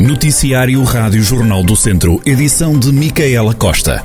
Noticiário 0.00 0.82
Rádio 0.82 1.22
Jornal 1.22 1.62
do 1.62 1.76
Centro, 1.76 2.22
edição 2.24 2.78
de 2.78 2.90
Micaela 2.90 3.52
Costa. 3.52 4.02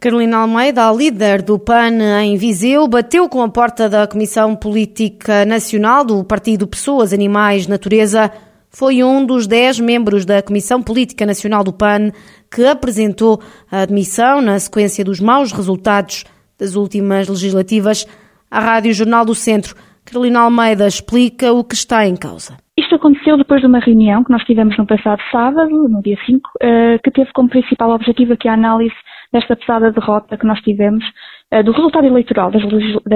Carolina 0.00 0.38
Almeida, 0.38 0.88
a 0.88 0.92
líder 0.92 1.40
do 1.40 1.56
PAN 1.56 2.20
em 2.20 2.36
Viseu, 2.36 2.88
bateu 2.88 3.28
com 3.28 3.40
a 3.42 3.48
porta 3.48 3.88
da 3.88 4.08
Comissão 4.08 4.56
Política 4.56 5.44
Nacional 5.44 6.04
do 6.04 6.24
Partido 6.24 6.66
Pessoas, 6.66 7.12
Animais, 7.12 7.68
Natureza. 7.68 8.32
Foi 8.68 9.04
um 9.04 9.24
dos 9.24 9.46
dez 9.46 9.78
membros 9.78 10.24
da 10.24 10.42
Comissão 10.42 10.82
Política 10.82 11.24
Nacional 11.24 11.62
do 11.62 11.72
PAN 11.72 12.10
que 12.50 12.66
apresentou 12.66 13.40
a 13.70 13.82
admissão 13.82 14.40
na 14.40 14.58
sequência 14.58 15.04
dos 15.04 15.20
maus 15.20 15.52
resultados 15.52 16.24
das 16.58 16.74
últimas 16.74 17.28
legislativas 17.28 18.04
à 18.50 18.58
Rádio 18.58 18.92
Jornal 18.92 19.24
do 19.24 19.34
Centro. 19.36 19.76
Carolina 20.10 20.40
Almeida 20.40 20.88
explica 20.88 21.52
o 21.52 21.62
que 21.62 21.74
está 21.74 22.04
em 22.04 22.16
causa. 22.16 22.56
Isto 22.76 22.96
aconteceu 22.96 23.36
depois 23.36 23.60
de 23.60 23.68
uma 23.68 23.78
reunião 23.78 24.24
que 24.24 24.32
nós 24.32 24.42
tivemos 24.42 24.76
no 24.76 24.84
passado 24.84 25.22
sábado, 25.30 25.70
no 25.88 26.02
dia 26.02 26.16
5, 26.26 26.50
eh, 26.60 26.98
que 26.98 27.12
teve 27.12 27.30
como 27.32 27.48
principal 27.48 27.92
objetivo 27.92 28.32
aqui 28.32 28.48
a 28.48 28.54
análise 28.54 28.94
desta 29.32 29.54
pesada 29.54 29.92
derrota 29.92 30.36
que 30.36 30.46
nós 30.46 30.58
tivemos 30.62 31.04
eh, 31.52 31.62
do 31.62 31.70
resultado 31.70 32.08
eleitoral 32.08 32.50
das, 32.50 32.64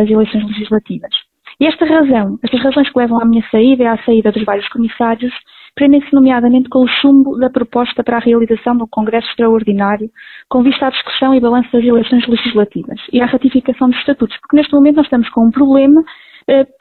eleições 0.08 0.44
legislativas. 0.46 1.10
E 1.58 1.66
esta 1.66 1.84
razão, 1.84 2.38
estas 2.44 2.62
razões 2.62 2.88
que 2.88 2.98
levam 2.98 3.20
à 3.20 3.24
minha 3.24 3.44
saída 3.50 3.82
e 3.82 3.86
à 3.86 3.98
saída 4.04 4.30
dos 4.30 4.44
vários 4.44 4.68
comissários, 4.68 5.32
prendem-se 5.74 6.12
nomeadamente 6.12 6.68
com 6.68 6.84
o 6.84 6.88
chumbo 6.88 7.36
da 7.38 7.50
proposta 7.50 8.04
para 8.04 8.18
a 8.18 8.20
realização 8.20 8.74
um 8.74 8.86
Congresso 8.86 9.28
Extraordinário 9.30 10.08
com 10.48 10.62
vista 10.62 10.86
à 10.86 10.90
discussão 10.90 11.34
e 11.34 11.40
balanço 11.40 11.72
das 11.72 11.84
eleições 11.84 12.24
legislativas 12.28 13.00
e 13.12 13.20
à 13.20 13.26
ratificação 13.26 13.90
dos 13.90 13.98
estatutos, 13.98 14.36
porque 14.40 14.56
neste 14.56 14.72
momento 14.72 14.96
nós 14.96 15.06
estamos 15.06 15.28
com 15.30 15.46
um 15.46 15.50
problema 15.50 16.04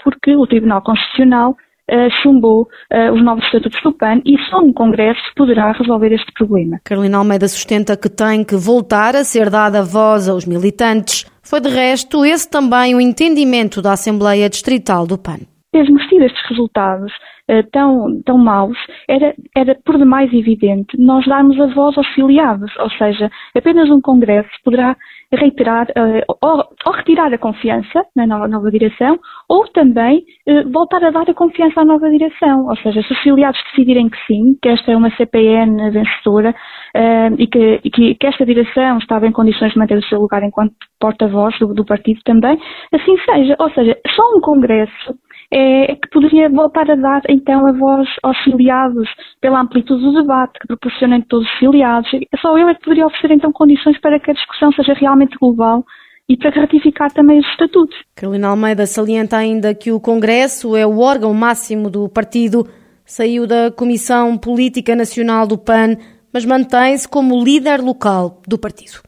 porque 0.04 0.36
o 0.36 0.48
Tribunal 0.48 0.82
Constitucional 0.82 1.56
eh, 1.90 2.10
chumbou 2.22 2.68
eh, 2.90 3.12
os 3.12 3.24
novos 3.24 3.44
estatutos 3.46 3.82
do 3.84 3.92
PAN 3.92 4.22
e 4.26 4.38
só 4.50 4.60
um 4.60 4.72
Congresso 4.72 5.22
poderá 5.36 5.72
resolver 5.74 6.14
este 6.14 6.32
problema. 6.34 6.80
Carolina 6.84 7.18
Almeida 7.18 7.48
sustenta 7.48 7.98
que 7.98 8.10
tem 8.10 8.44
que 8.44 8.56
voltar 8.56 9.16
a 9.16 9.24
ser 9.24 9.50
dada 9.50 9.84
voz 9.84 10.30
aos 10.30 10.46
militantes. 10.46 11.26
Foi 11.42 11.60
de 11.60 11.70
resto 11.70 12.24
esse 12.26 12.50
também 12.50 12.96
o 12.96 13.02
entendimento 13.02 13.82
da 13.82 13.94
Assembleia 13.94 14.50
Distrital 14.50 15.06
do 15.06 15.18
PAN. 15.18 15.40
Mesmo 15.74 15.98
tido 16.08 16.24
estes 16.24 16.42
resultados 16.50 17.12
uh, 17.50 17.64
tão, 17.72 18.22
tão 18.24 18.38
maus, 18.38 18.78
era, 19.08 19.34
era 19.56 19.76
por 19.86 19.98
demais 19.98 20.32
evidente 20.34 21.00
nós 21.00 21.26
darmos 21.26 21.60
a 21.60 21.68
voz 21.68 21.98
aos 21.98 22.08
filiados, 22.10 22.72
ou 22.78 22.90
seja, 22.92 23.30
apenas 23.56 23.90
um 23.90 24.02
Congresso 24.02 24.50
poderá 24.64 24.96
reiterar 25.36 25.88
uh, 25.90 26.36
ou, 26.42 26.64
ou, 26.86 26.92
retirar 26.94 27.34
a 27.34 27.38
confiança 27.38 28.06
na 28.16 28.28
nova, 28.28 28.48
nova 28.48 28.72
direção 28.72 29.20
ou 29.50 29.68
também 29.68 30.24
uh, 30.48 30.70
voltar 30.72 31.04
a 31.04 31.12
dar 31.12 31.30
a 31.30 31.34
confiança 31.34 31.82
à 31.82 31.86
nova 31.86 32.10
direção. 32.10 32.68
Ou 32.68 32.76
seja, 32.78 33.02
se 33.02 33.14
os 33.14 33.20
filiados 33.20 33.60
decidirem 33.70 34.10
que 34.10 34.18
sim, 34.28 34.58
que 34.62 34.70
esta 34.70 34.92
é 34.92 34.98
uma 34.98 35.12
CPN 35.16 35.92
vencedora 35.92 36.52
uh, 36.52 37.36
e, 37.38 37.48
que, 37.48 37.80
e 37.84 37.90
que, 37.90 38.16
que, 38.16 38.28
esta 38.28 38.46
direção 38.46 38.98
estava 38.98 39.28
em 39.28 39.32
condições 39.32 39.74
de 39.74 39.80
manter 39.80 39.98
o 39.98 40.06
seu 40.06 40.20
lugar 40.20 40.44
enquanto 40.44 40.74
porta-voz 41.00 41.58
do, 41.60 41.74
do 41.74 41.86
partido 41.86 42.22
também, 42.24 42.58
assim 42.94 43.18
seja. 43.26 43.56
Ou 43.60 43.70
seja, 43.72 43.98
só 44.16 44.24
um 44.36 44.42
congresso 44.42 45.16
é, 45.56 45.96
que 45.96 46.10
poderia 46.10 46.50
voltar 46.50 46.90
a 46.90 46.96
dar 46.96 47.22
então 47.30 47.68
a 47.68 47.72
voz 47.72 48.10
aos 48.24 48.38
filiados 48.40 49.08
pela 49.40 49.62
amplitude 49.62 50.02
do 50.02 50.14
debate 50.14 50.58
que 50.60 50.68
proporciona 50.68 51.18
entre 51.18 51.28
todos 51.28 51.48
os 51.48 51.60
filiados. 51.60 52.10
Só 52.42 52.58
ele 52.58 52.72
é 52.72 52.74
que 52.74 52.82
poderia 52.82 53.06
oferecer 53.06 53.36
então 53.36 53.52
condições 53.52 54.00
para 54.02 54.20
que 54.20 54.32
a 54.32 54.34
discussão 54.34 54.72
seja 54.72 54.94
realmente 54.94 55.38
global 55.40 55.86
e 56.28 56.36
para 56.36 56.50
ratificar 56.50 57.12
também 57.12 57.40
os 57.40 57.48
estatutos. 57.50 57.96
Carolina 58.16 58.48
Almeida 58.48 58.88
salienta 58.88 59.38
ainda 59.38 59.76
que 59.76 59.92
o 59.92 60.00
Congresso 60.00 60.76
é 60.76 60.88
o 60.88 61.00
órgão 61.00 61.34
máximo 61.36 61.88
do 61.88 62.10
partido, 62.10 62.68
saiu 63.06 63.46
da 63.46 63.70
Comissão 63.70 64.36
Política 64.38 64.96
Nacional 64.96 65.46
do 65.46 65.58
PAN, 65.58 65.98
mas 66.34 66.46
mantém-se 66.46 67.08
como 67.08 67.44
líder 67.44 67.80
local 67.80 68.42
do 68.48 68.58
partido. 68.58 69.02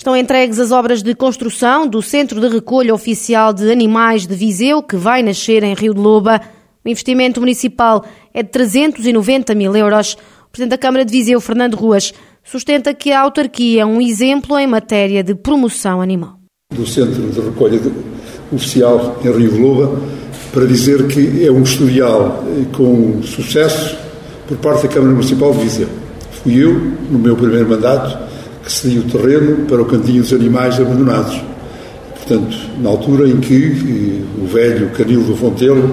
Estão 0.00 0.16
entregues 0.16 0.58
as 0.58 0.70
obras 0.70 1.02
de 1.02 1.14
construção 1.14 1.86
do 1.86 2.00
Centro 2.00 2.40
de 2.40 2.48
Recolha 2.48 2.94
Oficial 2.94 3.52
de 3.52 3.70
Animais 3.70 4.26
de 4.26 4.34
Viseu, 4.34 4.82
que 4.82 4.96
vai 4.96 5.22
nascer 5.22 5.62
em 5.62 5.74
Rio 5.74 5.92
de 5.92 6.00
Loba. 6.00 6.40
O 6.82 6.88
investimento 6.88 7.38
municipal 7.38 8.02
é 8.32 8.42
de 8.42 8.48
390 8.48 9.54
mil 9.54 9.76
euros. 9.76 10.14
O 10.14 10.50
Presidente 10.50 10.70
da 10.70 10.78
Câmara 10.78 11.04
de 11.04 11.12
Viseu, 11.12 11.38
Fernando 11.38 11.74
Ruas, 11.74 12.14
sustenta 12.42 12.94
que 12.94 13.12
a 13.12 13.20
autarquia 13.20 13.82
é 13.82 13.84
um 13.84 14.00
exemplo 14.00 14.58
em 14.58 14.66
matéria 14.66 15.22
de 15.22 15.34
promoção 15.34 16.00
animal. 16.00 16.38
Do 16.74 16.86
Centro 16.86 17.20
de 17.20 17.38
Recolha 17.38 17.78
Oficial 18.50 19.18
em 19.22 19.30
Rio 19.30 19.52
de 19.52 19.58
Loba, 19.58 20.00
para 20.50 20.64
dizer 20.64 21.08
que 21.08 21.44
é 21.44 21.52
um 21.52 21.62
historial 21.62 22.42
com 22.74 23.22
sucesso 23.22 23.98
por 24.48 24.56
parte 24.56 24.84
da 24.84 24.88
Câmara 24.88 25.12
Municipal 25.12 25.52
de 25.52 25.58
Viseu. 25.58 25.88
Fui 26.42 26.54
eu, 26.54 26.72
no 27.10 27.18
meu 27.18 27.36
primeiro 27.36 27.68
mandato, 27.68 28.30
que 28.70 28.76
cedia 28.76 29.00
o 29.00 29.04
terreno 29.04 29.66
para 29.66 29.82
o 29.82 29.84
cantinho 29.84 30.22
dos 30.22 30.32
animais 30.32 30.78
abandonados. 30.78 31.42
Portanto, 32.14 32.56
na 32.80 32.88
altura 32.88 33.28
em 33.28 33.38
que 33.38 34.24
o 34.40 34.46
velho 34.46 34.90
canil 34.90 35.22
do 35.24 35.34
Fontelo 35.34 35.92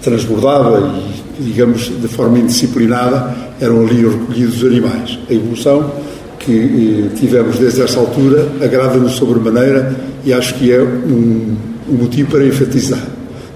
transbordava 0.00 0.94
e, 1.40 1.42
digamos, 1.42 1.90
de 2.00 2.06
forma 2.06 2.38
indisciplinada, 2.38 3.34
eram 3.60 3.80
ali 3.80 4.06
recolhidos 4.06 4.62
os 4.62 4.70
animais. 4.70 5.18
A 5.28 5.34
evolução 5.34 5.90
que 6.38 6.52
eh, 6.52 7.16
tivemos 7.18 7.58
desde 7.58 7.82
essa 7.82 7.98
altura 7.98 8.46
agrada-nos 8.62 9.12
sobremaneira 9.12 9.96
e 10.24 10.32
acho 10.32 10.54
que 10.54 10.70
é 10.70 10.80
um, 10.80 11.56
um 11.88 11.94
motivo 11.94 12.30
para 12.30 12.46
enfatizar. 12.46 13.02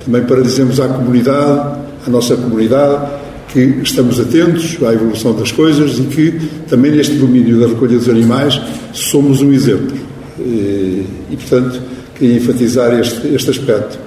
Também 0.04 0.22
para 0.22 0.42
dizermos 0.42 0.80
à 0.80 0.88
comunidade, 0.88 1.78
à 2.06 2.10
nossa 2.10 2.34
comunidade, 2.34 3.06
que 3.48 3.60
estamos 3.82 4.20
atentos 4.20 4.76
à 4.82 4.92
evolução 4.92 5.34
das 5.34 5.50
coisas 5.50 5.98
e 5.98 6.04
que 6.04 6.32
também 6.68 6.92
neste 6.92 7.14
domínio 7.16 7.60
da 7.60 7.66
recolha 7.68 7.96
dos 7.96 8.08
animais 8.08 8.60
somos 8.92 9.40
um 9.40 9.52
exemplo. 9.52 9.96
E, 10.38 11.06
e 11.30 11.36
portanto, 11.36 11.82
queria 12.14 12.36
enfatizar 12.36 12.92
este, 12.98 13.26
este 13.28 13.50
aspecto. 13.50 13.98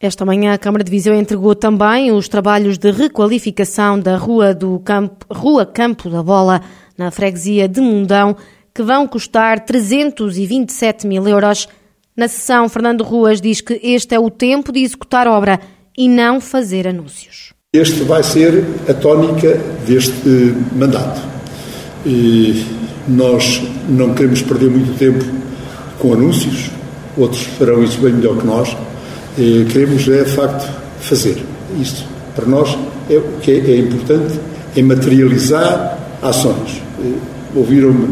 Esta 0.00 0.24
manhã 0.24 0.52
a 0.52 0.58
Câmara 0.58 0.84
de 0.84 0.90
Viseu 0.90 1.14
entregou 1.14 1.54
também 1.54 2.12
os 2.12 2.28
trabalhos 2.28 2.76
de 2.76 2.90
requalificação 2.90 3.98
da 3.98 4.16
Rua 4.16 4.52
do 4.52 4.78
Campo, 4.80 5.24
Rua 5.30 5.64
Campo 5.64 6.10
da 6.10 6.22
Bola, 6.22 6.60
na 6.98 7.10
freguesia 7.10 7.66
de 7.66 7.80
Mundão, 7.80 8.36
que 8.74 8.82
vão 8.82 9.06
custar 9.06 9.64
327 9.64 11.06
mil 11.06 11.26
euros. 11.26 11.68
Na 12.14 12.28
sessão, 12.28 12.68
Fernando 12.68 13.02
Ruas 13.02 13.40
diz 13.40 13.60
que 13.60 13.80
este 13.82 14.14
é 14.14 14.18
o 14.18 14.28
tempo 14.28 14.70
de 14.70 14.80
executar 14.80 15.26
obra 15.26 15.58
e 15.96 16.06
não 16.06 16.38
fazer 16.40 16.86
anúncios. 16.86 17.53
Este 17.74 18.04
vai 18.04 18.22
ser 18.22 18.64
a 18.88 18.94
tónica 18.94 19.58
deste 19.84 20.54
mandato. 20.76 21.20
E 22.06 22.64
nós 23.08 23.60
não 23.88 24.14
queremos 24.14 24.42
perder 24.42 24.70
muito 24.70 24.96
tempo 24.96 25.24
com 25.98 26.12
anúncios, 26.12 26.70
outros 27.16 27.42
farão 27.58 27.82
isso 27.82 27.98
bem 27.98 28.12
melhor 28.12 28.36
que 28.36 28.46
nós. 28.46 28.76
E 29.36 29.66
queremos, 29.72 30.06
é 30.06 30.22
de 30.22 30.30
facto, 30.30 30.70
fazer. 31.00 31.36
Isto, 31.80 32.04
para 32.36 32.46
nós, 32.46 32.78
é 33.10 33.16
o 33.16 33.40
que 33.42 33.50
é, 33.50 33.56
é 33.56 33.78
importante, 33.78 34.38
é 34.76 34.80
materializar 34.80 35.98
ações. 36.22 36.80
Ouviram-me 37.56 38.06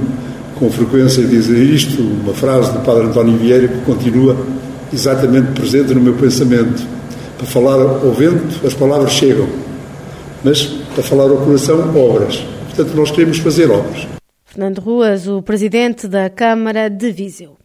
com 0.56 0.68
frequência 0.72 1.22
dizer 1.22 1.62
isto, 1.62 2.02
uma 2.02 2.34
frase 2.34 2.72
do 2.72 2.80
Padre 2.80 3.04
António 3.04 3.38
Vieira 3.38 3.68
que 3.68 3.78
continua 3.82 4.36
exatamente 4.92 5.52
presente 5.52 5.94
no 5.94 6.00
meu 6.00 6.14
pensamento 6.14 6.82
para 7.42 7.50
falar 7.50 7.80
ao 7.80 8.12
vento, 8.12 8.64
as 8.64 8.72
palavras 8.72 9.12
chegam, 9.12 9.48
mas 10.44 10.62
para 10.94 11.02
falar 11.02 11.28
ao 11.28 11.38
coração, 11.38 11.80
obras. 11.96 12.36
Portanto, 12.66 12.94
nós 12.94 13.10
queremos 13.10 13.38
fazer 13.38 13.68
obras. 13.68 14.06
Fernando 14.44 14.78
Ruas, 14.78 15.26
o 15.26 15.42
presidente 15.42 16.06
da 16.06 16.30
Câmara 16.30 16.88
de 16.88 17.10
Viseu. 17.10 17.56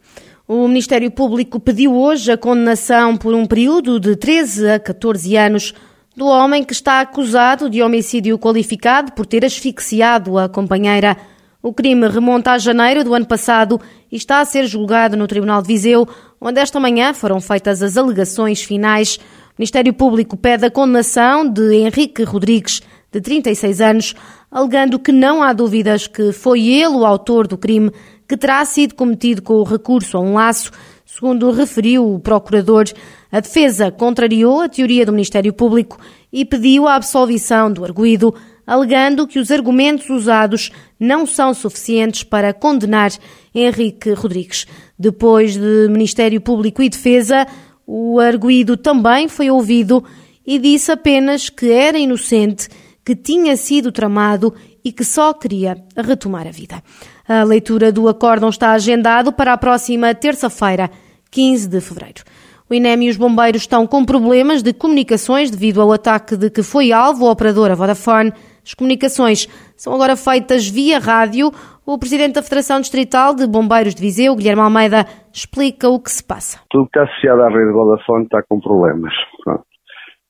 O 0.48 0.66
Ministério 0.66 1.10
Público 1.12 1.60
pediu 1.60 1.94
hoje 1.94 2.32
a 2.32 2.36
condenação 2.36 3.16
por 3.16 3.34
um 3.34 3.46
período 3.46 4.00
de 4.00 4.16
13 4.16 4.68
a 4.68 4.80
14 4.80 5.36
anos 5.36 5.74
do 6.16 6.26
homem 6.26 6.64
que 6.64 6.72
está 6.72 7.00
acusado 7.00 7.70
de 7.70 7.80
homicídio 7.80 8.36
qualificado 8.36 9.12
por 9.12 9.26
ter 9.26 9.44
asfixiado 9.44 10.38
a 10.38 10.48
companheira. 10.48 11.16
O 11.60 11.72
crime 11.72 12.06
remonta 12.08 12.52
a 12.52 12.58
janeiro 12.58 13.02
do 13.02 13.12
ano 13.12 13.26
passado 13.26 13.80
e 14.12 14.16
está 14.16 14.40
a 14.40 14.44
ser 14.44 14.64
julgado 14.66 15.16
no 15.16 15.26
Tribunal 15.26 15.60
de 15.60 15.66
Viseu, 15.66 16.08
onde 16.40 16.60
esta 16.60 16.78
manhã 16.78 17.12
foram 17.12 17.40
feitas 17.40 17.82
as 17.82 17.96
alegações 17.96 18.62
finais. 18.62 19.18
Ministério 19.58 19.92
Público 19.92 20.36
pede 20.36 20.66
a 20.66 20.70
condenação 20.70 21.48
de 21.48 21.74
Henrique 21.74 22.22
Rodrigues, 22.22 22.80
de 23.10 23.20
36 23.20 23.80
anos, 23.80 24.14
alegando 24.48 25.00
que 25.00 25.10
não 25.10 25.42
há 25.42 25.52
dúvidas 25.52 26.06
que 26.06 26.30
foi 26.30 26.64
ele 26.64 26.94
o 26.94 27.04
autor 27.04 27.48
do 27.48 27.58
crime 27.58 27.90
que 28.28 28.36
terá 28.36 28.64
sido 28.64 28.94
cometido 28.94 29.42
com 29.42 29.54
o 29.54 29.64
recurso 29.64 30.16
a 30.16 30.20
um 30.20 30.34
laço, 30.34 30.70
segundo 31.04 31.50
referiu 31.50 32.14
o 32.14 32.20
procurador. 32.20 32.84
A 33.32 33.40
defesa 33.40 33.90
contrariou 33.90 34.60
a 34.60 34.68
teoria 34.68 35.04
do 35.04 35.12
Ministério 35.12 35.52
Público 35.52 35.98
e 36.32 36.44
pediu 36.44 36.86
a 36.86 36.94
absolvição 36.94 37.72
do 37.72 37.84
arguído, 37.84 38.32
alegando 38.68 39.26
que 39.26 39.38
os 39.38 39.50
argumentos 39.50 40.10
usados 40.10 40.70
não 41.00 41.24
são 41.24 41.54
suficientes 41.54 42.22
para 42.22 42.52
condenar 42.52 43.10
Henrique 43.54 44.12
Rodrigues. 44.12 44.66
Depois 44.98 45.56
de 45.56 45.88
Ministério 45.88 46.38
Público 46.38 46.82
e 46.82 46.90
Defesa, 46.90 47.46
o 47.86 48.20
arguído 48.20 48.76
também 48.76 49.26
foi 49.26 49.48
ouvido 49.48 50.04
e 50.46 50.58
disse 50.58 50.92
apenas 50.92 51.48
que 51.48 51.72
era 51.72 51.98
inocente, 51.98 52.68
que 53.02 53.16
tinha 53.16 53.56
sido 53.56 53.90
tramado 53.90 54.54
e 54.84 54.92
que 54.92 55.02
só 55.02 55.32
queria 55.32 55.82
retomar 55.96 56.46
a 56.46 56.50
vida. 56.50 56.82
A 57.26 57.42
leitura 57.44 57.90
do 57.90 58.06
acórdão 58.06 58.50
está 58.50 58.72
agendado 58.72 59.32
para 59.32 59.54
a 59.54 59.58
próxima 59.58 60.14
terça-feira, 60.14 60.90
15 61.30 61.68
de 61.68 61.80
fevereiro. 61.80 62.22
O 62.70 62.74
INEM 62.74 63.04
e 63.04 63.08
os 63.08 63.16
bombeiros 63.16 63.62
estão 63.62 63.86
com 63.86 64.04
problemas 64.04 64.62
de 64.62 64.74
comunicações 64.74 65.50
devido 65.50 65.80
ao 65.80 65.90
ataque 65.90 66.36
de 66.36 66.50
que 66.50 66.62
foi 66.62 66.92
alvo 66.92 67.26
a 67.26 67.32
operadora 67.32 67.74
Vodafone. 67.74 68.30
As 68.68 68.74
comunicações 68.74 69.46
são 69.78 69.94
agora 69.94 70.14
feitas 70.14 70.68
via 70.68 70.98
rádio. 70.98 71.48
O 71.86 71.98
presidente 71.98 72.34
da 72.34 72.42
Federação 72.42 72.82
Distrital 72.82 73.34
de 73.34 73.46
Bombeiros 73.46 73.94
de 73.94 74.02
Viseu, 74.02 74.36
Guilherme 74.36 74.60
Almeida, 74.60 75.06
explica 75.32 75.88
o 75.88 75.98
que 75.98 76.10
se 76.10 76.22
passa. 76.22 76.60
Tudo 76.68 76.84
que 76.90 76.98
está 76.98 77.10
associado 77.10 77.42
à 77.44 77.48
rede 77.48 77.72
Vodafone 77.72 78.24
está 78.24 78.42
com 78.42 78.60
problemas. 78.60 79.14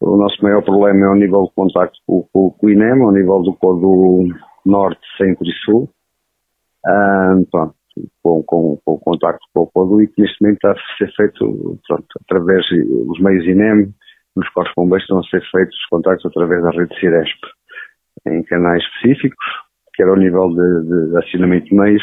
O 0.01 0.17
nosso 0.17 0.41
maior 0.41 0.63
problema 0.63 1.07
é 1.07 1.09
o 1.09 1.17
nível 1.17 1.47
de 1.47 1.55
contacto 1.57 1.99
com, 2.07 2.29
com, 2.33 2.51
com 2.53 2.67
o 2.69 2.71
INEM, 2.71 3.03
ao 3.03 3.11
nível 3.11 3.43
do 3.43 3.55
Código 3.55 4.29
Norte, 4.65 5.01
Centro 5.17 5.45
e 5.45 5.53
Sul. 5.65 5.91
Ah, 6.87 7.35
pronto, 7.51 7.75
com, 8.23 8.43
com, 8.45 8.79
com 8.85 8.93
o 8.93 9.01
contacto 9.01 9.45
com 9.53 9.63
o 9.63 9.67
Código 9.67 10.01
e 10.03 10.07
que 10.07 10.23
neste 10.23 10.41
momento 10.41 10.59
está 10.59 10.71
a 10.71 10.97
ser 10.97 11.13
feito 11.17 11.77
pronto, 11.89 12.07
através 12.23 12.65
dos 12.71 13.19
meios 13.19 13.45
INEM, 13.45 13.93
nos 14.37 14.49
corpos 14.51 14.73
bombeiros 14.77 15.03
estão 15.03 15.19
a 15.19 15.25
ser 15.25 15.43
feitos 15.51 15.77
os 15.77 15.87
contactos 15.87 16.27
através 16.27 16.63
da 16.63 16.71
rede 16.71 16.95
Ciresp, 17.01 17.41
em 18.35 18.43
canais 18.45 18.83
específicos, 18.83 19.47
quer 19.95 20.09
ao 20.09 20.17
nível 20.17 20.49
de, 20.51 21.11
de 21.11 21.17
acionamento 21.19 21.67
de 21.67 21.75
meios, 21.75 22.03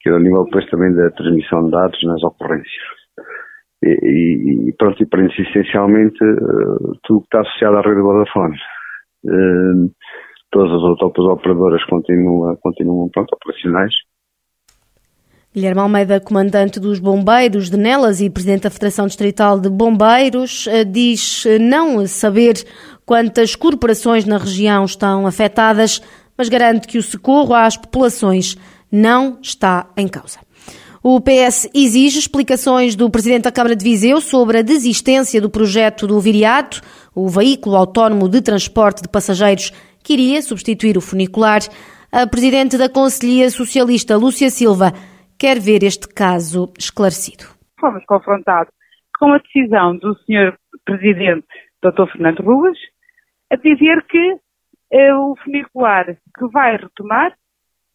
quer 0.00 0.12
ao 0.12 0.20
nível 0.20 0.44
depois 0.44 0.68
também 0.70 0.94
da 0.94 1.10
transmissão 1.10 1.64
de 1.64 1.70
dados 1.72 2.02
nas 2.04 2.22
ocorrências. 2.22 2.98
E, 3.82 4.68
e, 4.68 4.72
pronto, 4.76 5.00
e 5.02 5.06
prende-se 5.06 5.42
essencialmente 5.42 6.22
uh, 6.24 6.98
tudo 7.04 7.20
que 7.20 7.26
está 7.26 7.40
associado 7.40 7.76
à 7.76 7.80
rede 7.80 8.00
Vodafone. 8.00 8.56
Uh, 9.24 9.90
todas 10.50 10.72
as 10.72 10.82
outras 10.82 11.26
operadoras 11.26 11.84
continuam, 11.84 12.56
continuam 12.56 13.08
pronto, 13.08 13.34
operacionais. 13.34 13.94
Guilherme 15.54 15.80
Almeida, 15.80 16.20
comandante 16.20 16.78
dos 16.78 16.98
Bombeiros 16.98 17.70
de 17.70 17.76
Nelas 17.76 18.20
e 18.20 18.28
presidente 18.28 18.64
da 18.64 18.70
Federação 18.70 19.06
Distrital 19.06 19.58
de 19.58 19.70
Bombeiros, 19.70 20.66
eh, 20.66 20.84
diz 20.84 21.44
não 21.58 22.06
saber 22.06 22.54
quantas 23.08 23.56
corporações 23.56 24.26
na 24.26 24.36
região 24.36 24.84
estão 24.84 25.26
afetadas, 25.26 26.02
mas 26.36 26.50
garante 26.50 26.86
que 26.86 26.98
o 26.98 27.02
socorro 27.02 27.54
às 27.54 27.74
populações 27.74 28.54
não 28.92 29.38
está 29.40 29.88
em 29.96 30.06
causa. 30.06 30.38
O 31.02 31.18
PS 31.18 31.70
exige 31.74 32.18
explicações 32.18 32.94
do 32.94 33.08
Presidente 33.08 33.44
da 33.44 33.52
Câmara 33.52 33.74
de 33.74 33.82
Viseu 33.82 34.20
sobre 34.20 34.58
a 34.58 34.62
desistência 34.62 35.40
do 35.40 35.48
projeto 35.48 36.06
do 36.06 36.20
Viriato, 36.20 36.82
o 37.14 37.30
veículo 37.30 37.76
autónomo 37.76 38.28
de 38.28 38.42
transporte 38.42 39.00
de 39.00 39.08
passageiros 39.08 39.70
que 40.04 40.12
iria 40.12 40.42
substituir 40.42 40.98
o 40.98 41.00
funicular. 41.00 41.60
A 42.12 42.26
Presidente 42.26 42.76
da 42.76 42.90
Conselhia 42.90 43.48
Socialista, 43.48 44.18
Lúcia 44.18 44.50
Silva, 44.50 44.92
quer 45.38 45.58
ver 45.58 45.82
este 45.82 46.08
caso 46.08 46.70
esclarecido. 46.78 47.44
Fomos 47.80 48.04
confrontados 48.04 48.70
com 49.18 49.32
a 49.32 49.38
decisão 49.38 49.96
do 49.96 50.14
Sr. 50.26 50.58
Presidente, 50.84 51.46
Dr. 51.82 52.10
Fernando 52.12 52.42
Ruas, 52.42 52.76
a 53.50 53.56
dizer 53.56 54.02
que 54.06 54.38
é 54.92 55.14
o 55.14 55.36
funicular 55.42 56.06
que 56.06 56.48
vai 56.52 56.76
retomar, 56.76 57.34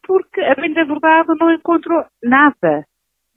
porque, 0.05 0.41
a 0.41 0.55
bem 0.55 0.73
da 0.73 0.83
verdade, 0.83 1.29
não 1.39 1.51
encontrou 1.51 2.05
nada 2.21 2.85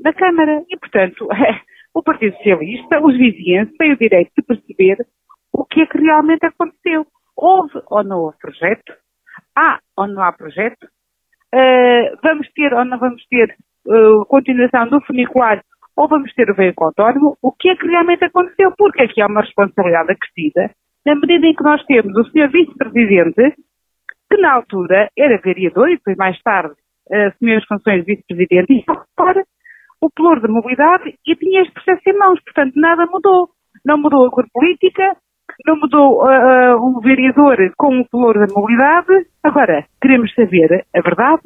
na 0.00 0.12
Câmara. 0.12 0.62
E, 0.68 0.76
portanto, 0.76 1.28
o 1.94 2.02
Partido 2.02 2.36
Socialista, 2.36 3.00
os 3.00 3.16
vizinhos, 3.16 3.72
têm 3.78 3.92
o 3.92 3.98
direito 3.98 4.32
de 4.36 4.42
perceber 4.42 5.06
o 5.52 5.64
que 5.64 5.80
é 5.80 5.86
que 5.86 5.98
realmente 5.98 6.44
aconteceu. 6.44 7.06
Houve 7.36 7.80
ou 7.86 8.04
não 8.04 8.20
houve 8.20 8.38
projeto? 8.38 8.92
Há 9.56 9.78
ou 9.96 10.06
não 10.06 10.22
há 10.22 10.32
projeto? 10.32 10.84
Uh, 11.54 12.18
vamos 12.22 12.48
ter 12.52 12.74
ou 12.74 12.84
não 12.84 12.98
vamos 12.98 13.24
ter 13.28 13.56
uh, 13.86 14.24
continuação 14.26 14.88
do 14.88 15.00
funicular 15.02 15.62
ou 15.96 16.08
vamos 16.08 16.32
ter 16.34 16.50
o 16.50 16.54
veículo 16.54 16.88
autónomo? 16.88 17.38
O 17.40 17.52
que 17.52 17.70
é 17.70 17.76
que 17.76 17.86
realmente 17.86 18.24
aconteceu? 18.24 18.72
Porque 18.76 19.02
aqui 19.02 19.20
há 19.20 19.26
uma 19.26 19.40
responsabilidade 19.40 20.12
acrescida, 20.12 20.70
na 21.06 21.14
medida 21.14 21.46
em 21.46 21.54
que 21.54 21.62
nós 21.62 21.82
temos 21.84 22.12
o 22.16 22.24
Sr. 22.24 22.50
Vice-Presidente, 22.50 23.54
que 24.28 24.36
na 24.38 24.54
altura 24.54 25.08
era 25.16 25.40
vereador 25.40 25.88
e 25.88 25.96
depois 25.96 26.16
mais 26.16 26.36
tarde 26.42 26.74
uh, 27.10 27.28
assumiu 27.28 27.58
as 27.58 27.64
funções 27.64 28.04
de 28.04 28.14
Vice-Presidente, 28.14 28.72
e 28.72 28.84
agora 29.16 29.44
o 30.00 30.10
pluro 30.10 30.40
de 30.40 30.48
mobilidade 30.48 31.14
e 31.24 31.36
tinha 31.36 31.62
este 31.62 31.72
processo 31.72 32.02
em 32.08 32.18
mãos. 32.18 32.40
Portanto, 32.42 32.72
nada 32.74 33.06
mudou. 33.06 33.48
Não 33.84 33.96
mudou 33.98 34.26
a 34.26 34.30
cor 34.30 34.44
política, 34.52 35.16
não 35.64 35.76
mudou 35.76 36.24
uh, 36.24 36.76
um 36.84 37.00
vereador 37.00 37.56
com 37.76 38.00
o 38.00 38.08
pluro 38.08 38.44
da 38.44 38.52
mobilidade. 38.52 39.28
Agora, 39.44 39.84
queremos 40.02 40.34
saber 40.34 40.84
a 40.92 41.00
verdade, 41.00 41.42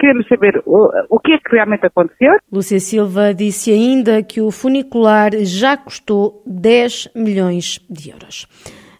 queremos 0.00 0.26
saber 0.26 0.62
o, 0.64 0.88
o 1.10 1.20
que 1.20 1.32
é 1.32 1.38
que 1.38 1.54
realmente 1.54 1.84
aconteceu. 1.84 2.32
Lúcia 2.50 2.80
Silva 2.80 3.34
disse 3.34 3.70
ainda 3.70 4.22
que 4.22 4.40
o 4.40 4.50
funicular 4.50 5.32
já 5.44 5.76
custou 5.76 6.42
10 6.46 7.12
milhões 7.14 7.78
de 7.90 8.10
euros. 8.10 8.48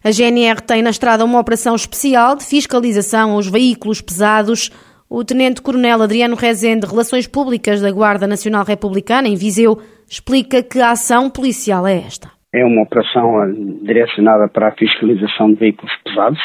A 0.03 0.11
GNR 0.11 0.61
tem 0.61 0.81
na 0.81 0.89
estrada 0.89 1.23
uma 1.23 1.39
operação 1.39 1.73
especial 1.75 2.35
de 2.35 2.43
fiscalização 2.43 3.31
aos 3.31 3.49
veículos 3.49 4.01
pesados 4.01 4.69
o 5.09 5.23
Tenente-Coronel 5.23 6.01
Adriano 6.01 6.35
Rezende, 6.35 6.87
Relações 6.87 7.27
Públicas 7.27 7.79
da 7.79 7.91
Guarda 7.91 8.25
Nacional 8.25 8.65
Republicana, 8.65 9.27
em 9.27 9.35
Viseu, 9.35 9.77
explica 10.09 10.63
que 10.63 10.81
a 10.81 10.89
ação 10.89 11.29
policial 11.29 11.85
é 11.85 11.97
esta. 11.99 12.31
É 12.51 12.65
uma 12.65 12.81
operação 12.81 13.43
eh, 13.43 13.53
direcionada 13.83 14.47
para 14.49 14.69
a 14.69 14.71
fiscalização 14.71 15.53
de 15.53 15.59
veículos 15.59 15.93
pesados, 16.03 16.41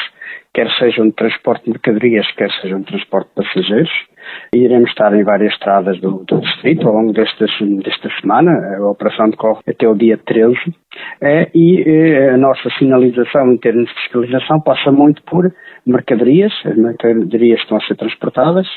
quer 0.53 0.69
sejam 0.77 1.07
de 1.07 1.13
transporte 1.13 1.65
de 1.65 1.71
mercadorias, 1.71 2.31
quer 2.37 2.51
sejam 2.61 2.79
de 2.79 2.85
transporte 2.85 3.27
de 3.29 3.43
passageiros. 3.43 3.91
Iremos 4.53 4.89
estar 4.89 5.13
em 5.13 5.23
várias 5.23 5.53
estradas 5.53 5.99
do, 5.99 6.23
do 6.25 6.41
distrito 6.41 6.87
ao 6.87 6.95
longo 6.95 7.13
desta, 7.13 7.45
desta 7.83 8.09
semana. 8.19 8.77
A 8.77 8.89
operação 8.89 9.29
decorre 9.29 9.61
até 9.67 9.87
o 9.87 9.95
dia 9.95 10.17
13. 10.17 10.55
É, 11.21 11.49
e 11.53 11.83
é, 11.85 12.31
a 12.31 12.37
nossa 12.37 12.69
sinalização 12.77 13.51
em 13.51 13.57
termos 13.57 13.87
de 13.87 13.95
fiscalização 13.95 14.59
passa 14.61 14.91
muito 14.91 15.21
por 15.23 15.53
mercadorias. 15.85 16.53
As 16.65 16.75
mercadorias 16.75 17.59
estão 17.59 17.77
a 17.77 17.81
ser 17.81 17.95
transportadas. 17.95 18.67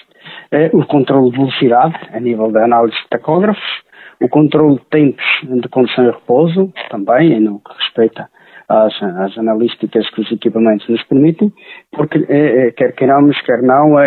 É, 0.51 0.71
o 0.73 0.85
controle 0.85 1.31
de 1.31 1.37
velocidade, 1.37 1.95
a 2.13 2.21
nível 2.21 2.51
da 2.51 2.65
análise 2.65 2.97
de 2.97 3.09
tacógrafos. 3.09 3.83
O 4.21 4.29
controle 4.29 4.77
de 4.77 4.85
tempos 4.87 5.25
de 5.43 5.69
condução 5.69 6.05
e 6.05 6.11
repouso, 6.11 6.73
também, 6.91 7.41
no 7.41 7.59
que 7.59 7.75
respeita 7.77 8.29
às, 8.69 9.03
às 9.03 9.37
analísticas 9.37 10.09
que 10.11 10.21
os 10.21 10.33
equipamentos 10.33 10.89
nos 10.89 11.03
permitem, 11.05 11.53
porque 11.91 12.25
é, 12.29 12.71
quer 12.73 12.93
queiramos, 12.93 13.41
quer 13.43 13.63
não, 13.63 13.99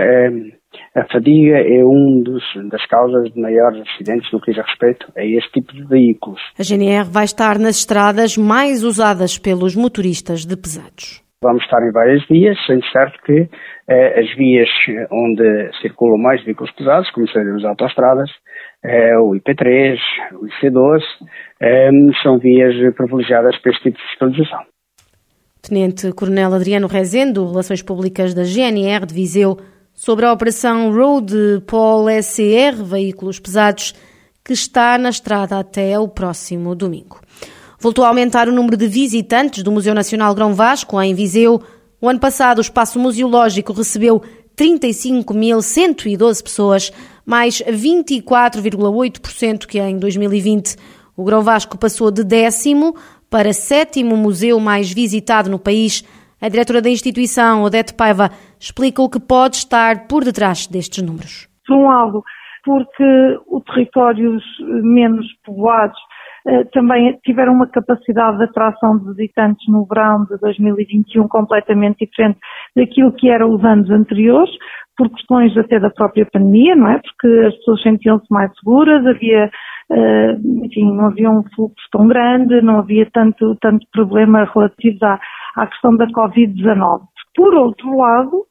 a 0.96 1.06
fadiga 1.12 1.58
é 1.58 1.84
um 1.84 2.22
dos, 2.24 2.44
das 2.70 2.86
causas 2.88 3.32
de 3.34 3.40
maiores 3.40 3.82
acidentes 3.82 4.32
no 4.32 4.40
que 4.40 4.52
diz 4.52 4.64
respeito 4.64 5.12
a 5.16 5.24
este 5.24 5.52
tipo 5.52 5.74
de 5.74 5.86
veículos. 5.86 6.42
A 6.58 6.64
GNR 6.64 7.10
vai 7.10 7.26
estar 7.26 7.60
nas 7.60 7.78
estradas 7.78 8.38
mais 8.38 8.84
usadas 8.84 9.38
pelos 9.38 9.76
motoristas 9.76 10.46
de 10.46 10.56
pesados. 10.56 11.24
Vamos 11.42 11.64
estar 11.64 11.82
em 11.88 11.92
várias 11.92 12.26
vias, 12.28 12.58
sendo 12.66 12.84
certo 12.88 13.22
que 13.24 13.48
eh, 13.88 14.20
as 14.20 14.36
vias 14.36 14.70
onde 15.12 15.70
circulam 15.82 16.18
mais 16.18 16.44
veículos 16.44 16.72
pesados, 16.72 17.10
como 17.12 17.28
seriam 17.30 17.58
as 17.58 17.64
autostradas, 17.64 18.32
eh, 18.84 19.18
o 19.20 19.36
IP3, 19.36 19.98
o 20.34 20.48
IC12, 20.48 21.04
eh, 21.62 21.92
são 22.24 22.40
vias 22.40 22.74
privilegiadas 22.96 23.58
para 23.60 23.72
este 23.72 23.84
tipo 23.84 23.98
de 23.98 24.04
fiscalização. 24.10 24.64
Tenente 25.62 26.12
Coronel 26.14 26.54
Adriano 26.54 26.88
Rezendo, 26.88 27.48
Relações 27.48 27.82
Públicas 27.82 28.34
da 28.34 28.44
GNR 28.44 29.06
de 29.06 29.14
Viseu, 29.14 29.58
sobre 29.96 30.26
a 30.26 30.34
operação 30.34 30.94
Road 30.94 31.64
Pol 31.66 32.08
SCR, 32.10 32.84
veículos 32.84 33.40
pesados, 33.40 33.96
que 34.44 34.52
está 34.54 34.98
na 34.98 35.10
estrada 35.10 35.58
até 35.58 35.98
o 35.98 36.06
próximo 36.08 36.76
domingo. 36.76 37.22
Voltou 37.80 38.04
a 38.04 38.10
aumentar 38.10 38.50
o 38.50 38.52
número 38.52 38.78
de 38.78 38.88
visitantes 38.88 39.64
do 39.64 39.72
Museu 39.72 39.96
Nacional 39.96 40.36
Grão 40.36 40.54
Vasco, 40.54 41.02
em 41.02 41.16
Viseu. 41.16 41.62
O 42.02 42.10
ano 42.10 42.20
passado, 42.20 42.58
o 42.58 42.62
espaço 42.62 43.00
museológico 43.00 43.72
recebeu 43.74 44.22
35.112 44.58 46.44
pessoas, 46.44 46.92
mais 47.26 47.62
24,8% 47.62 49.66
que 49.66 49.80
em 49.80 49.98
2020. 49.98 50.76
O 51.16 51.24
Grão 51.24 51.42
Vasco 51.42 51.78
passou 51.78 52.12
de 52.12 52.22
décimo 52.24 52.96
para 53.30 53.54
sétimo 53.54 54.18
museu 54.18 54.60
mais 54.60 54.92
visitado 54.92 55.50
no 55.50 55.58
país, 55.58 56.04
a 56.40 56.48
diretora 56.50 56.82
da 56.82 56.90
instituição, 56.90 57.64
Odete 57.64 57.94
Paiva, 57.94 58.30
explica 58.66 59.02
o 59.02 59.10
que 59.10 59.20
pode 59.20 59.58
estar 59.58 60.08
por 60.08 60.24
detrás 60.24 60.66
destes 60.66 61.04
números. 61.04 61.48
Por 61.68 61.78
um 61.78 61.88
lado, 61.88 62.24
porque 62.64 63.40
os 63.48 63.64
territórios 63.64 64.44
menos 64.82 65.28
povoados 65.46 66.00
eh, 66.48 66.64
também 66.74 67.18
tiveram 67.24 67.54
uma 67.54 67.68
capacidade 67.68 68.38
de 68.38 68.46
atração 68.46 68.98
de 68.98 69.14
visitantes 69.14 69.68
no 69.68 69.86
verão 69.86 70.26
de 70.26 70.38
2021 70.40 71.28
completamente 71.28 72.06
diferente 72.06 72.40
daquilo 72.76 73.14
que 73.14 73.30
eram 73.30 73.54
os 73.54 73.64
anos 73.64 73.90
anteriores, 73.92 74.52
por 74.98 75.10
questões 75.10 75.56
até 75.58 75.80
da 75.80 75.92
própria 75.92 76.26
pandemia, 76.26 76.76
não 76.76 76.88
é? 76.90 77.00
Porque 77.00 77.46
as 77.48 77.56
pessoas 77.58 77.82
sentiam-se 77.84 78.28
mais 78.30 78.52
seguras, 78.60 79.06
havia 79.06 79.50
Uh, 79.88 80.66
enfim, 80.66 80.92
não 80.96 81.06
havia 81.06 81.30
um 81.30 81.44
fluxo 81.56 81.88
tão 81.92 82.08
grande, 82.08 82.60
não 82.60 82.80
havia 82.80 83.08
tanto, 83.14 83.56
tanto 83.62 83.86
problema 83.92 84.50
relativo 84.52 84.98
à, 85.06 85.20
à 85.58 85.68
questão 85.68 85.96
da 85.96 86.08
Covid-19. 86.08 87.02
Por 87.36 87.54
outro 87.54 87.96
lado, 87.96 88.45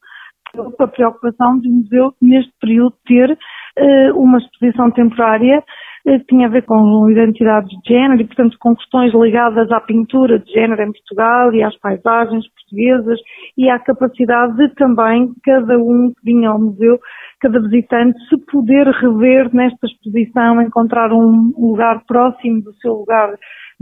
a 0.78 0.86
preocupação 0.86 1.58
do 1.58 1.70
museu 1.70 2.14
neste 2.20 2.52
período 2.60 2.94
ter 3.06 3.30
uh, 3.30 4.18
uma 4.18 4.38
exposição 4.38 4.90
temporária 4.90 5.62
que 6.04 6.26
tinha 6.26 6.46
a 6.46 6.50
ver 6.50 6.62
com 6.62 7.10
identidade 7.10 7.66
de 7.66 7.88
género 7.88 8.20
e, 8.20 8.26
portanto, 8.26 8.58
com 8.60 8.76
questões 8.76 9.14
ligadas 9.14 9.72
à 9.72 9.80
pintura 9.80 10.38
de 10.38 10.52
género 10.52 10.82
em 10.82 10.92
Portugal 10.92 11.52
e 11.54 11.62
às 11.62 11.74
paisagens 11.78 12.46
portuguesas 12.48 13.18
e 13.56 13.70
à 13.70 13.78
capacidade 13.78 14.54
de 14.56 14.68
também 14.74 15.32
cada 15.42 15.78
um 15.78 16.12
que 16.12 16.24
vinha 16.24 16.50
ao 16.50 16.60
museu, 16.60 17.00
cada 17.40 17.58
visitante, 17.58 18.18
se 18.28 18.36
poder 18.52 18.86
rever 18.86 19.54
nesta 19.54 19.86
exposição, 19.86 20.60
encontrar 20.60 21.10
um 21.10 21.52
lugar 21.56 22.02
próximo 22.06 22.62
do 22.62 22.74
seu 22.74 22.92
lugar 22.92 23.34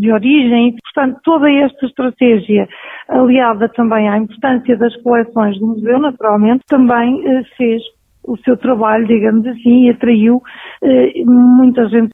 de 0.03 0.13
origem 0.13 0.75
portanto, 0.93 1.21
toda 1.23 1.49
esta 1.49 1.87
estratégia, 1.87 2.69
aliada 3.09 3.69
também 3.69 4.09
à 4.09 4.19
importância 4.19 4.77
das 4.77 4.95
coleções 5.03 5.59
do 5.61 5.69
museu, 5.69 5.99
naturalmente, 6.01 6.65
também 6.67 7.23
eh, 7.25 7.43
fez 7.57 7.81
o 8.25 8.37
seu 8.39 8.57
trabalho, 8.57 9.07
digamos 9.07 9.47
assim, 9.47 9.87
e 9.87 9.91
atraiu 9.91 10.43
eh, 10.83 11.13
muita 11.25 11.89
gente. 11.89 12.11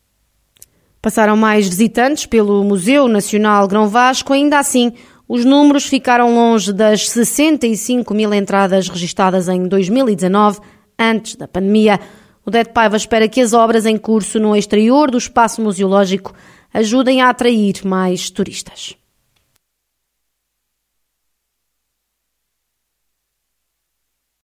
Passaram 1.00 1.36
mais 1.36 1.66
visitantes 1.66 2.26
pelo 2.26 2.62
Museu 2.62 3.08
Nacional 3.08 3.66
Grão 3.66 3.88
Vasco, 3.88 4.34
ainda 4.34 4.58
assim, 4.58 4.92
os 5.26 5.44
números 5.44 5.86
ficaram 5.86 6.34
longe 6.34 6.72
das 6.72 7.08
65 7.08 8.12
mil 8.12 8.34
entradas 8.34 8.88
registadas 8.88 9.48
em 9.48 9.66
2019, 9.66 10.60
antes 10.98 11.36
da 11.36 11.48
pandemia. 11.48 11.98
O 12.44 12.50
Det 12.50 12.72
Paiva 12.72 12.96
espera 12.96 13.28
que 13.28 13.40
as 13.40 13.52
obras 13.52 13.86
em 13.86 13.96
curso 13.96 14.38
no 14.38 14.56
exterior 14.56 15.10
do 15.10 15.18
espaço 15.18 15.62
museológico 15.62 16.34
ajudem 16.78 17.20
a 17.20 17.28
atrair 17.28 17.84
mais 17.84 18.30
turistas. 18.30 18.94